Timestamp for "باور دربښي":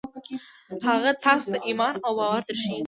2.17-2.77